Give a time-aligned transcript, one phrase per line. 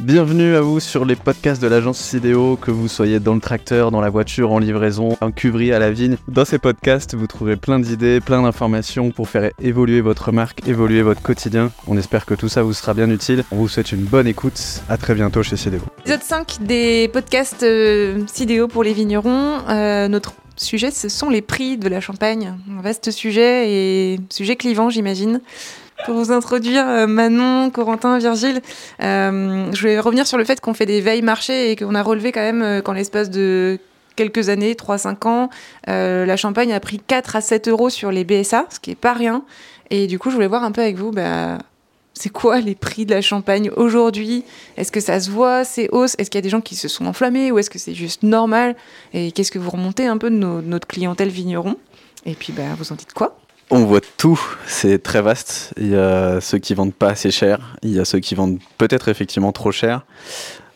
[0.00, 3.90] Bienvenue à vous sur les podcasts de l'agence Sidéo, que vous soyez dans le tracteur,
[3.90, 6.16] dans la voiture, en livraison, en cuverie à la vigne.
[6.26, 11.02] Dans ces podcasts, vous trouverez plein d'idées, plein d'informations pour faire évoluer votre marque, évoluer
[11.02, 11.70] votre quotidien.
[11.86, 13.44] On espère que tout ça vous sera bien utile.
[13.52, 14.82] On vous souhaite une bonne écoute.
[14.88, 15.82] À très bientôt chez Sidéo.
[16.00, 19.58] Épisode 5 des podcasts euh, Sidéo pour les vignerons.
[19.68, 22.54] Euh, notre sujet, ce sont les prix de la champagne.
[22.74, 25.42] Un vaste sujet et sujet clivant, j'imagine
[26.04, 28.60] pour vous introduire euh, Manon, Corentin, Virgile.
[29.02, 32.02] Euh, je vais revenir sur le fait qu'on fait des veilles marché et qu'on a
[32.02, 33.78] relevé quand même euh, qu'en l'espace de
[34.16, 35.50] quelques années, 3-5 ans,
[35.86, 39.14] la Champagne a pris 4 à 7 euros sur les BSA, ce qui est pas
[39.14, 39.44] rien.
[39.88, 41.56] Et du coup, je voulais voir un peu avec vous, bah,
[42.12, 44.44] c'est quoi les prix de la Champagne aujourd'hui?
[44.76, 46.86] Est-ce que ça se voit, ces hausses Est-ce qu'il y a des gens qui se
[46.86, 47.50] sont enflammés?
[47.50, 48.76] Ou est-ce que c'est juste normal?
[49.14, 51.76] Et qu'est-ce que vous remontez un peu de notre clientèle vigneron?
[52.26, 53.38] Et puis, bah, vous en dites quoi?
[53.70, 55.72] On voit tout, c'est très vaste.
[55.76, 58.58] Il y a ceux qui vendent pas assez cher, il y a ceux qui vendent
[58.78, 60.04] peut-être effectivement trop cher.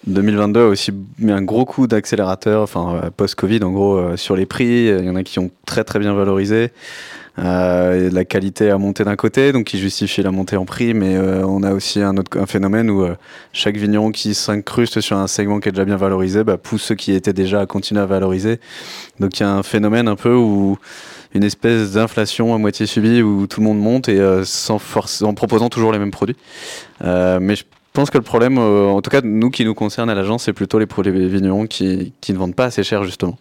[0.06, 4.36] 2022 a aussi mis un gros coup d'accélérateur, enfin euh, post-Covid en gros, euh, sur
[4.36, 4.86] les prix.
[4.86, 6.72] Il y en a qui ont très très bien valorisé.
[7.38, 11.18] Euh, la qualité a monté d'un côté, donc qui justifie la montée en prix, mais
[11.18, 13.06] on a aussi un autre un phénomène où
[13.52, 16.94] chaque vigneron qui s'incruste sur un segment qui est déjà bien valorisé bah, pousse ceux
[16.94, 18.60] qui étaient déjà à continuer à valoriser.
[19.18, 20.78] Donc il y a un phénomène un peu où
[21.34, 25.22] une espèce d'inflation à moitié subie où tout le monde monte et euh, sans force,
[25.22, 26.36] en proposant toujours les mêmes produits.
[27.02, 30.08] Euh, mais je pense que le problème, euh, en tout cas nous qui nous concerne
[30.08, 33.36] à l'agence, c'est plutôt les produits vignerons qui, qui, ne vendent pas assez cher justement.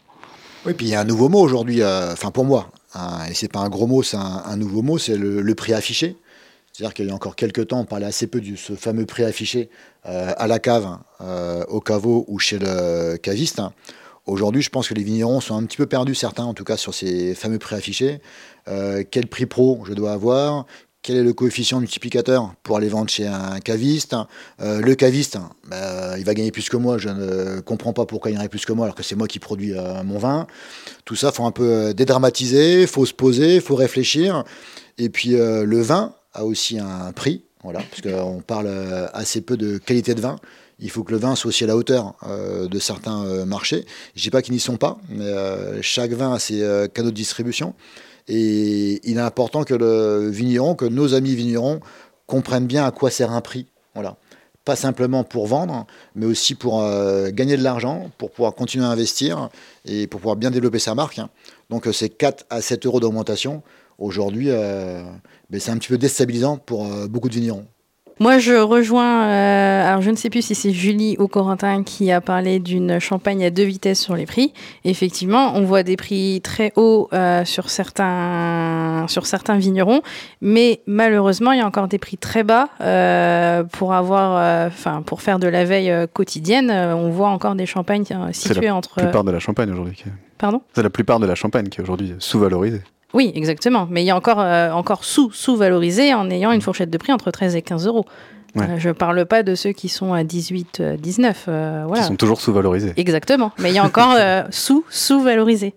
[0.66, 3.52] Oui, puis il y a un nouveau mot aujourd'hui, enfin pour moi, hein, et c'est
[3.52, 6.16] pas un gros mot, c'est un, nouveau mot, c'est le, prix affiché.
[6.72, 9.23] C'est-à-dire qu'il y a encore quelques temps, on parlait assez peu de ce fameux prix
[9.23, 9.69] affiché
[10.05, 10.97] à la cave,
[11.67, 13.61] au caveau ou chez le caviste.
[14.25, 16.77] Aujourd'hui, je pense que les vignerons sont un petit peu perdus, certains en tout cas,
[16.77, 18.21] sur ces fameux prix affichés.
[18.69, 20.66] Euh, quel prix pro je dois avoir?
[21.02, 24.16] Quel est le coefficient multiplicateur pour aller vendre chez un caviste?
[24.61, 28.31] Euh, Le caviste, bah, il va gagner plus que moi, je ne comprends pas pourquoi
[28.31, 30.47] il gagnerait plus que moi alors que c'est moi qui produis euh, mon vin.
[31.03, 34.45] Tout ça, faut un peu dédramatiser, faut se poser, faut réfléchir.
[34.97, 38.69] Et puis le vin a aussi un prix, voilà, parce qu'on parle
[39.11, 40.38] assez peu de qualité de vin
[40.79, 43.85] il faut que le vin soit aussi à la hauteur euh, de certains euh, marchés.
[44.16, 47.16] Je dis pas qu'ils n'y sont pas, mais euh, chaque vin a ses canaux de
[47.16, 47.73] distribution.
[48.28, 51.81] Et il est important que le vigneron, que nos amis vignerons
[52.25, 53.67] comprennent bien à quoi sert un prix.
[53.94, 54.17] Voilà.
[54.66, 55.85] Pas simplement pour vendre,
[56.16, 56.81] mais aussi pour
[57.31, 59.50] gagner de l'argent, pour pouvoir continuer à investir
[59.84, 61.19] et pour pouvoir bien développer sa marque.
[61.19, 61.29] Hein.
[61.69, 63.61] Donc c'est 4 à 7 euros d'augmentation.
[63.97, 67.67] Aujourd'hui, ben, c'est un petit peu déstabilisant pour beaucoup de vignerons.
[68.19, 72.12] Moi, je rejoins, euh, alors je ne sais plus si c'est Julie ou Corentin qui
[72.12, 74.53] a parlé d'une champagne à deux vitesses sur les prix.
[74.85, 80.02] Effectivement, on voit des prix très hauts euh, sur, certains, sur certains vignerons,
[80.41, 85.22] mais malheureusement, il y a encore des prix très bas euh, pour avoir, enfin, pour
[85.22, 86.69] faire de la veille quotidienne.
[86.72, 88.94] on voit encore des champagnes situées entre.
[88.96, 90.03] C'est la plupart de la champagne aujourd'hui.
[90.38, 90.62] Pardon?
[90.75, 92.81] C'est la plupart de la champagne qui est aujourd'hui sous-valorisée.
[93.13, 93.88] Oui, exactement.
[93.90, 97.13] Mais il y a encore, euh, encore sous, sous-valorisé en ayant une fourchette de prix
[97.13, 98.06] entre 13 et 15 euros.
[98.57, 101.46] Euh, je ne parle pas de ceux qui sont à 18, 19.
[101.47, 102.02] Euh, voilà.
[102.02, 102.94] Qui sont toujours sous-valorisés.
[102.97, 103.52] Exactement.
[103.59, 104.18] Mais il y a encore
[104.52, 105.73] sous, sous-valorisé.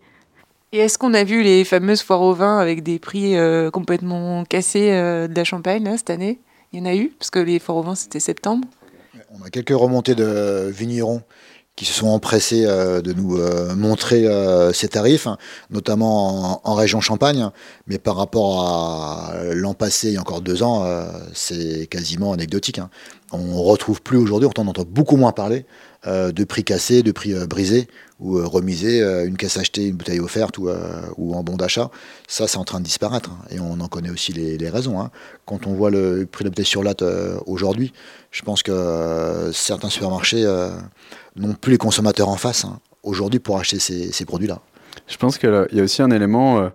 [0.72, 3.34] Et est-ce qu'on a vu les fameuses foires au vin avec des prix
[3.72, 6.40] complètement cassés de la Champagne cette année?
[6.72, 7.12] Il y en a eu?
[7.18, 8.66] Parce que les foires au vin, c'était septembre.
[9.38, 11.22] On a quelques remontées de vignerons
[11.76, 15.28] qui se sont empressés euh, de nous euh, montrer euh, ces tarifs,
[15.70, 17.50] notamment en, région Champagne.
[17.86, 20.86] Mais par rapport à l'an passé, il y a encore deux ans,
[21.34, 22.78] c'est quasiment anecdotique.
[22.78, 22.90] Hein.
[23.32, 25.66] On retrouve plus aujourd'hui, on entend beaucoup moins parler
[26.06, 30.70] de prix cassés, de prix brisés ou remisés, une caisse achetée, une bouteille offerte ou,
[31.18, 31.90] ou en bon d'achat.
[32.28, 33.30] Ça, c'est en train de disparaître.
[33.30, 33.44] Hein.
[33.50, 35.00] Et on en connaît aussi les, raisons.
[35.00, 35.10] Hein.
[35.44, 37.04] Quand on voit le prix de la sur latte
[37.44, 37.92] aujourd'hui,
[38.30, 40.46] je pense que certains supermarchés
[41.36, 44.60] n'ont plus les consommateurs en face hein, aujourd'hui pour acheter ces, produits-là.
[45.06, 46.68] Je pense qu'il y a aussi un élément, euh,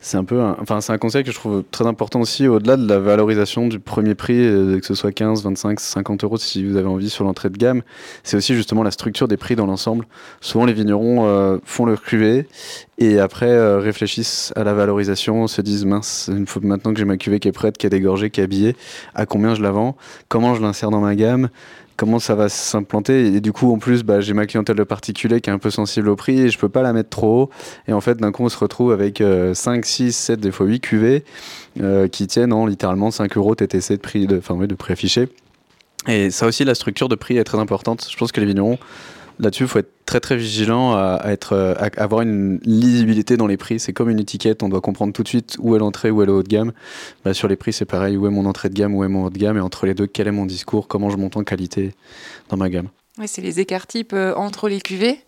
[0.00, 2.86] c'est un peu, enfin c'est un conseil que je trouve très important aussi au-delà de
[2.86, 6.76] la valorisation du premier prix, euh, que ce soit 15, 25, 50 euros si vous
[6.76, 7.82] avez envie sur l'entrée de gamme.
[8.22, 10.06] C'est aussi justement la structure des prix dans l'ensemble.
[10.40, 12.46] Souvent les vignerons euh, font leur cuvée
[12.98, 17.16] et après réfléchissent à la valorisation, se disent mince, une fois maintenant que j'ai ma
[17.16, 18.76] cuvée qui est prête, qui est dégorgée, qui est habillée,
[19.14, 19.96] à combien je la vends,
[20.28, 21.48] comment je l'insère dans ma gamme,
[21.98, 23.26] comment ça va s'implanter.
[23.26, 25.70] Et du coup, en plus, bah, j'ai ma clientèle de particulier qui est un peu
[25.70, 27.50] sensible au prix et je peux pas la mettre trop haut.
[27.88, 29.22] Et en fait, d'un coup, on se retrouve avec
[29.52, 31.24] 5, 6, 7, des fois 8 QV
[31.80, 35.28] euh, qui tiennent en littéralement 5 euros TTC de prix, de, enfin, de prix affiché.
[36.06, 38.06] Et ça aussi, la structure de prix est très importante.
[38.08, 38.78] Je pense que les vignerons
[39.38, 43.56] là-dessus, il faut être très très vigilant à, être, à avoir une lisibilité dans les
[43.56, 43.78] prix.
[43.78, 46.26] C'est comme une étiquette, on doit comprendre tout de suite où est l'entrée, où est
[46.26, 46.72] le haut de gamme.
[47.24, 49.24] Bah, sur les prix, c'est pareil, où est mon entrée de gamme, où est mon
[49.24, 51.44] haut de gamme, et entre les deux, quel est mon discours, comment je monte en
[51.44, 51.94] qualité
[52.48, 52.88] dans ma gamme.
[53.26, 55.20] C'est les écarts types euh, entre les cuvées,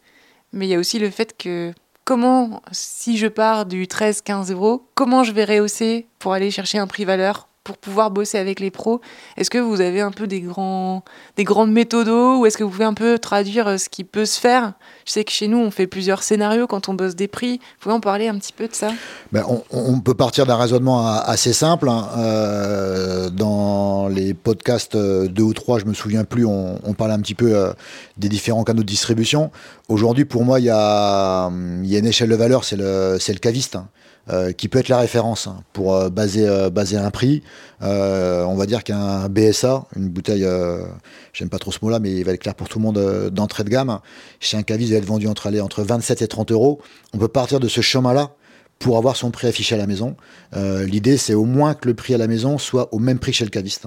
[0.52, 1.72] mais il y a aussi le fait que
[2.04, 6.86] comment, si je pars du 13-15 euros, comment je vais rehausser pour aller chercher un
[6.86, 9.00] prix valeur pour pouvoir bosser avec les pros
[9.36, 11.04] Est-ce que vous avez un peu des, grands,
[11.36, 14.24] des grandes méthodos ou est-ce que vous pouvez un peu traduire euh, ce qui peut
[14.24, 14.72] se faire?
[15.04, 17.58] Je sais que chez nous, on fait plusieurs scénarios quand on bosse des prix.
[17.58, 18.92] Vous pouvez en parler un petit peu de ça?
[19.32, 21.88] Ben, on, peut partir d'un raisonnement assez simple.
[21.90, 22.08] Hein.
[22.16, 27.14] Euh, dans les podcasts 2 euh, ou 3, je me souviens plus, on, on parlait
[27.14, 27.72] un petit peu
[28.16, 29.50] des différents canaux de distribution.
[29.88, 31.50] Aujourd'hui, pour moi, il y a,
[31.82, 33.76] y a, une échelle de valeur, c'est le, le caviste.
[33.76, 33.88] Hein.
[34.32, 37.42] Euh, qui peut être la référence hein, pour euh, baser, euh, baser un prix.
[37.80, 40.46] on va dire qu'un BSA, une bouteille,
[41.32, 43.64] j'aime pas trop ce mot-là, mais il va être clair pour tout le monde d'entrée
[43.64, 43.98] de gamme,
[44.38, 46.80] chez un caviste, il va être vendu entre, entre 27 et 30 euros.
[47.14, 48.32] On peut partir de ce chemin-là
[48.78, 50.16] pour avoir son prix affiché à la maison.
[50.54, 53.44] L'idée, c'est au moins que le prix à la maison soit au même prix chez
[53.44, 53.86] le caviste.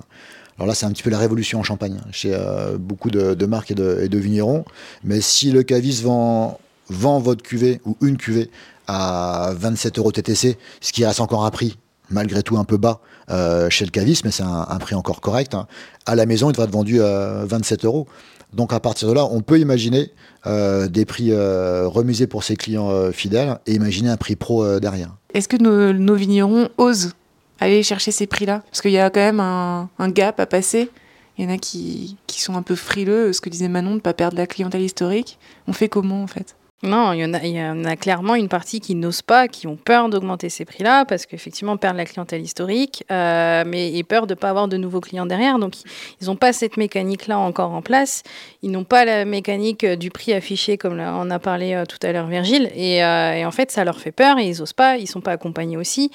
[0.57, 2.35] Alors là, c'est un petit peu la révolution en Champagne, hein, chez
[2.79, 4.65] beaucoup de, marques et de, et de, vignerons.
[5.03, 6.59] Mais si le caviste vend,
[6.89, 8.49] vend votre cuvée ou une cuvée
[8.87, 11.77] à 27 euros TTC, ce qui reste encore un prix
[12.09, 12.99] malgré tout un peu bas
[13.29, 15.53] euh, chez le caviste, mais c'est un, prix encore correct.
[15.55, 15.67] Hein.
[16.05, 18.07] À la maison, il devrait être vendu à 27 euros.
[18.53, 20.11] Donc à partir de là, on peut imaginer
[20.45, 25.15] euh, des prix euh, remisés pour ses clients fidèles et imaginer un prix pro derrière.
[25.33, 27.13] Est-ce que nos, vignerons osent
[27.59, 28.61] aller chercher ces prix-là?
[28.69, 30.91] Parce qu'il y a quand même un, gap à passer.
[31.37, 33.95] Il y en a qui, qui sont un peu frileux, ce que disait Manon, de
[33.95, 35.39] ne pas perdre la clientèle historique.
[35.67, 36.55] On fait comment en fait?
[36.83, 39.77] Non, il y, en a, il y clairement une partie qui n'osent pas, qui ont
[39.77, 44.33] peur d'augmenter ces prix-là, parce qu'effectivement, perdent la clientèle historique, euh, mais et peur de
[44.33, 45.59] ne pas avoir de nouveaux clients derrière.
[45.59, 45.75] Donc,
[46.19, 48.23] ils n'ont pas cette mécanique-là encore en place.
[48.63, 52.11] Ils n'ont pas la mécanique du prix affiché, comme on a parlé euh, tout à
[52.11, 52.69] l'heure, Virgile.
[52.75, 54.97] Et, euh, et, en fait, ça leur fait peur et ils n'osent pas.
[54.97, 56.11] Ils ne sont pas accompagnés aussi.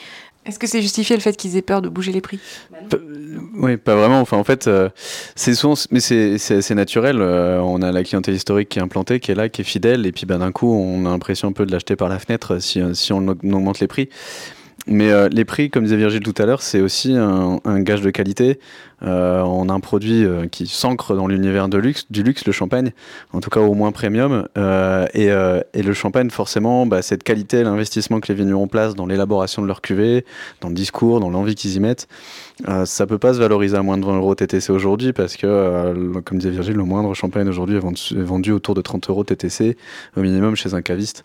[0.48, 2.40] Est-ce que c'est justifié le fait qu'ils aient peur de bouger les prix?
[3.54, 4.20] Oui, pas vraiment.
[4.20, 4.88] Enfin, en fait, euh,
[5.34, 7.18] c'est souvent, mais c'est naturel.
[7.20, 10.06] Euh, on a la clientèle historique qui est implantée, qui est là, qui est fidèle,
[10.06, 12.60] et puis ben, d'un coup, on a l'impression un peu de l'acheter par la fenêtre
[12.60, 14.08] si, si on augmente les prix.
[14.88, 18.10] Mais euh, les prix, comme disait Virgile tout à l'heure, c'est aussi un, gage de
[18.10, 18.58] qualité.
[19.02, 22.52] Euh, on a un produit euh, qui s'ancre dans l'univers de luxe, du luxe, le
[22.52, 22.92] champagne,
[23.32, 24.48] en tout cas au moins premium.
[24.56, 29.66] Et, le champagne, forcément, bah, cette qualité, l'investissement que les vignerons placent dans l'élaboration de
[29.66, 30.24] leur cuvée,
[30.60, 32.08] dans le discours, dans l'envie qu'ils y mettent,
[32.84, 36.38] ça peut pas se valoriser à moins de 20 euros TTC aujourd'hui parce que, comme
[36.38, 39.76] disait Virgile, le moindre champagne aujourd'hui est vendu autour de 30 euros TTC
[40.16, 41.24] au minimum chez un caviste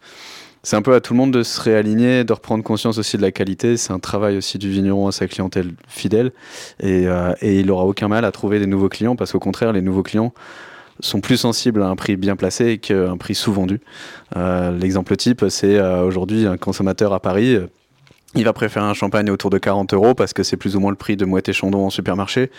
[0.63, 3.21] c'est un peu à tout le monde de se réaligner, de reprendre conscience aussi de
[3.21, 3.75] la qualité.
[3.75, 6.31] C'est un travail aussi du vigneron à sa clientèle fidèle.
[6.79, 9.81] Et, euh, il n'aura aucun mal à trouver des nouveaux clients parce qu'au contraire, les
[9.81, 10.33] nouveaux clients
[11.01, 13.81] sont plus sensibles à un prix bien placé qu'un prix sous-vendu.
[14.37, 17.57] Euh, l'exemple type, c'est euh, aujourd'hui un consommateur à Paris
[18.35, 20.91] il va préférer un champagne autour de 40 euros parce que c'est plus ou moins
[20.91, 22.51] le prix de Moët et Chandon en supermarché.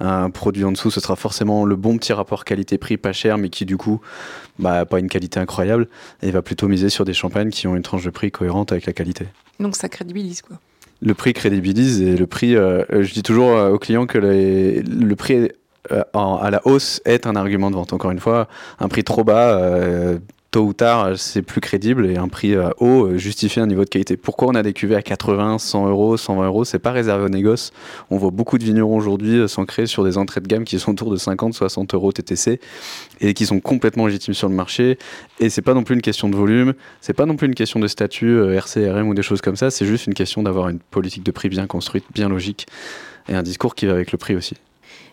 [0.00, 3.48] Un produit en dessous, ce sera forcément le bon petit rapport qualité-prix, pas cher, mais
[3.48, 4.00] qui du coup,
[4.58, 5.88] bah, pas une qualité incroyable.
[6.22, 8.72] Et il va plutôt miser sur des champagnes qui ont une tranche de prix cohérente
[8.72, 9.26] avec la qualité.
[9.60, 10.58] Donc ça crédibilise quoi
[11.00, 15.14] Le prix crédibilise et le prix, euh, je dis toujours euh, aux clients que le
[15.14, 15.50] prix
[15.92, 17.92] euh, à la hausse est un argument de vente.
[17.92, 18.48] Encore une fois,
[18.80, 19.58] un prix trop bas
[20.50, 23.84] tôt ou tard, c'est plus crédible et un prix euh, haut euh, justifie un niveau
[23.84, 24.16] de qualité.
[24.16, 26.64] Pourquoi on a des cuvées à 80, 100 euros, 120 euros?
[26.64, 27.72] C'est pas réservé aux négoces.
[28.10, 30.92] On voit beaucoup de vignerons aujourd'hui euh, s'ancrer sur des entrées de gamme qui sont
[30.92, 32.60] autour de 50, 60 euros TTC
[33.20, 34.98] et qui sont complètement légitimes sur le marché.
[35.38, 37.78] Et c'est pas non plus une question de volume, c'est pas non plus une question
[37.78, 39.70] de statut RCRM ou des choses comme ça.
[39.70, 42.66] C'est juste une question d'avoir une politique de prix bien construite, bien logique
[43.28, 44.56] et un discours qui va avec le prix aussi.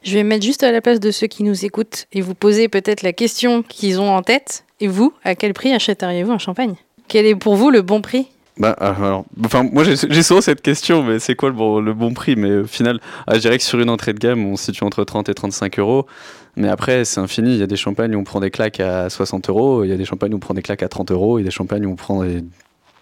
[0.04, 2.70] Je vais mettre juste à la place de ceux qui nous écoutent et vous poser
[2.70, 4.64] peut-être la question qu'ils ont en tête.
[4.80, 6.76] Et vous, à quel prix achèteriez-vous un champagne?
[7.08, 8.28] Quel est pour vous le bon prix?
[8.58, 11.94] Bah, ah, alors, enfin, moi j'ai souvent cette question, mais c'est quoi le bon, le
[11.94, 12.36] bon prix?
[12.36, 14.84] Mais au final, ah, je dirais que sur une entrée de gamme, on se situe
[14.84, 16.08] entre 30 et 35 euros.
[16.56, 17.54] Mais après, c'est infini.
[17.54, 19.94] Il y a des champagnes où on prend des claques à 60 euros, il y
[19.94, 21.52] a des champagnes où on prend des claques à 30 euros, il y a des
[21.52, 22.44] champagnes où on, prend où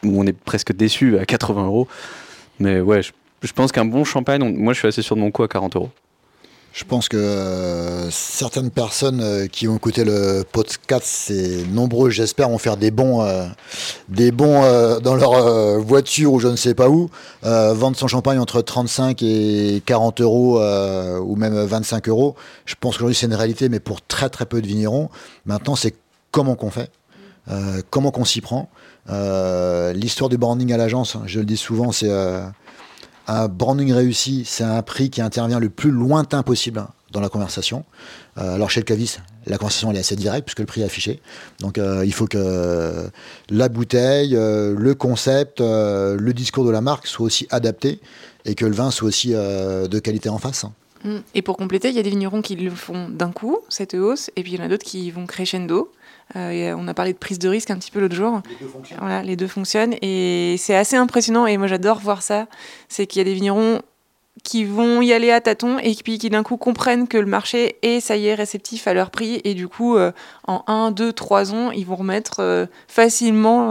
[0.04, 1.88] on est presque déçu à 80 euros.
[2.60, 5.32] Mais ouais, je, je pense qu'un bon champagne, moi je suis assez sûr de mon
[5.32, 5.90] coup à 40 euros.
[6.76, 12.50] Je pense que euh, certaines personnes euh, qui ont écouté le podcast, c'est nombreux, j'espère,
[12.50, 13.46] vont faire des bons, euh,
[14.10, 14.60] des bons
[15.00, 17.10] dans leur voiture ou je ne sais pas où,
[17.44, 22.36] vendre son champagne entre 35 et 40 euros ou même 25 euros.
[22.66, 25.10] Je pense qu'aujourd'hui c'est une réalité, mais pour très très peu de vignerons.
[25.46, 25.96] Maintenant, c'est
[26.32, 26.92] comment qu'on fait,
[27.90, 28.70] comment qu'on s'y prend.
[29.08, 32.12] L'histoire du branding à l'agence, je le dis souvent, c'est
[33.28, 37.86] un branding réussi, c'est un prix qui intervient le plus lointain possible dans la conversation.
[38.36, 41.22] alors chez le caviste, la conversation est assez directe puisque le prix est affiché.
[41.60, 43.10] Donc il faut que
[43.50, 48.02] la bouteille, le concept, le discours de la marque soient aussi adaptés
[48.44, 50.66] et que le vin soit aussi de qualité en face.
[51.06, 51.18] Mm.
[51.36, 54.32] Et pour compléter, il y a des vignerons qui le font d'un coup, cette hausse,
[54.36, 55.92] et puis il y en a d'autres qui vont crescendo.
[56.36, 58.42] Euh, on a parlé de prise de risque un petit peu l'autre jour.
[58.50, 59.00] Les deux fonctionnent.
[59.00, 59.96] Voilà, les deux fonctionnent.
[60.02, 62.48] Et c'est assez impressionnant, et moi j'adore voir ça.
[62.90, 63.82] C'est qu'il y a des vignerons
[64.44, 67.78] qui vont y aller à tâtons et puis qui d'un coup comprennent que le marché
[67.82, 70.12] est, ça y est, réceptif à leur prix et du coup, euh,
[70.46, 73.70] en 1, 2, 3 ans, ils vont remettre euh, facilement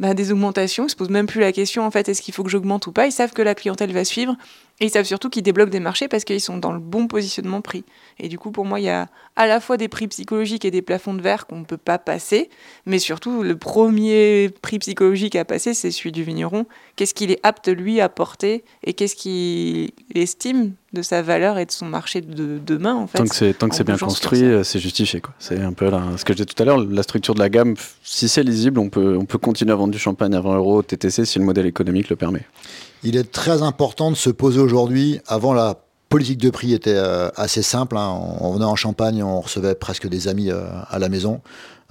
[0.00, 0.84] bah, des augmentations.
[0.84, 2.86] Ils ne se posent même plus la question, en fait, est-ce qu'il faut que j'augmente
[2.86, 3.06] ou pas?
[3.06, 4.36] Ils savent que la clientèle va suivre
[4.80, 7.60] et ils savent surtout qu'ils débloquent des marchés parce qu'ils sont dans le bon positionnement
[7.60, 7.84] prix.
[8.18, 10.72] Et du coup, pour moi, il y a à la fois des prix psychologiques et
[10.72, 12.50] des plafonds de verre qu'on ne peut pas passer,
[12.84, 16.66] mais surtout, le premier prix psychologique à passer, c'est celui du vigneron.
[16.96, 21.66] Qu'est-ce qu'il est apte, lui, à porter et qu'est-ce qu'il estime de sa valeur et
[21.66, 23.18] de son marché de demain, en fait.
[23.18, 25.20] Tant que c'est, tant que c'est bien construit, euh, c'est justifié.
[25.20, 25.34] Quoi.
[25.38, 27.48] C'est un peu là, ce que je disais tout à l'heure, la structure de la
[27.48, 30.56] gamme, si c'est lisible, on peut, on peut continuer à vendre du champagne à 20
[30.56, 32.42] euros TTC si le modèle économique le permet
[33.04, 35.20] il est très important de se poser aujourd'hui.
[35.26, 35.76] Avant, la
[36.08, 37.96] politique de prix était euh, assez simple.
[37.96, 38.18] Hein.
[38.40, 41.40] On, venait en Champagne, on recevait presque des amis euh, à la maison.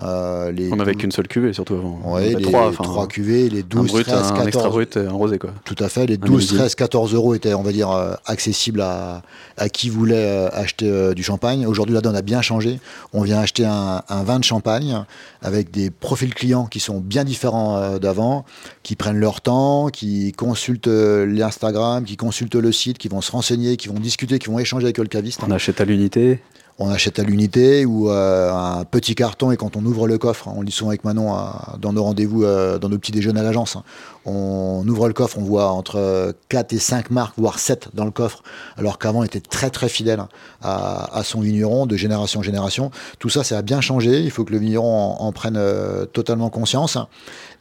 [0.02, 2.18] Euh, on n'avait qu'une seule cuvée surtout avant.
[2.18, 4.48] les trois, trois cuvées, les 12, un 13, 14.
[4.48, 5.52] extra brut, un rosé quoi.
[5.66, 9.22] Tout à fait, les 12, 13, 14 euros étaient, on va dire, euh, accessibles à,
[9.56, 11.68] à qui voulait euh, acheter du champagne.
[11.68, 12.80] Aujourd'hui, la donne a bien changé.
[13.14, 15.06] On vient acheter un, un, vin de champagne
[15.44, 18.46] avec des profils clients qui sont bien différents d'avant,
[18.82, 23.78] qui prennent leur temps, qui consultent l'Instagram, qui consultent le site, qui vont se renseigner,
[23.78, 25.42] qui vont discuter, qui vont échanger avec le caviste.
[25.48, 26.40] On achète à l'unité
[26.80, 30.48] on achète à l'unité ou euh, un petit carton et quand on ouvre le coffre,
[30.48, 31.36] on lit souvent avec Manon
[31.80, 33.84] dans nos rendez-vous, euh, dans nos petits déjeuners à l'agence, hein,
[34.26, 38.12] on ouvre le coffre, on voit entre 4 et 5 marques, voire 7 dans le
[38.12, 38.42] coffre,
[38.78, 40.30] alors qu'avant on était très très fidèle hein,
[40.62, 42.90] à, son vigneron de génération en génération.
[43.20, 46.50] Tout ça, ça a bien changé, il faut que le vigneron en, prenne euh, totalement
[46.50, 46.98] conscience.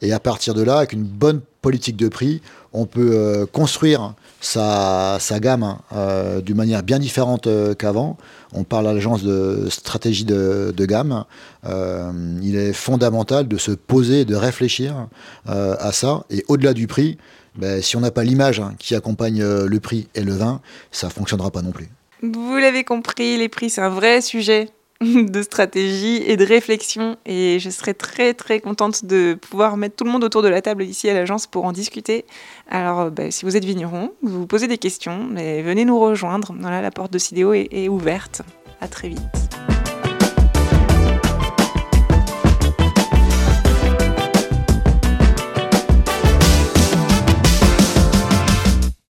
[0.01, 2.41] Et à partir de là, avec une bonne politique de prix,
[2.73, 7.47] on peut construire sa, gamme hein, d'une manière bien différente
[7.79, 8.17] qu'avant.
[8.53, 11.25] On parle à l'agence de stratégie de, gamme.
[11.65, 15.07] Euh, il est fondamental de se poser, de réfléchir
[15.49, 16.25] euh, à ça.
[16.29, 17.17] Et au-delà du prix,
[17.55, 20.61] ben, si on n'a pas l'image hein, qui accompagne euh, le prix et le vin,
[20.91, 21.89] ça ne fonctionnera pas non plus.
[22.21, 24.69] Vous l'avez compris, les prix, c'est un vrai sujet
[25.01, 27.17] de stratégie et de réflexion.
[27.25, 30.61] Et je serais très très contente de pouvoir mettre tout le monde autour de la
[30.61, 32.25] table ici à l'agence pour en discuter.
[32.69, 35.99] Alors, euh, bah, si vous êtes vigneron, vous vous posez des questions, mais venez nous
[35.99, 36.53] rejoindre.
[36.61, 38.41] La porte de Sidéo est, est ouverte.
[38.81, 39.42] À très vite.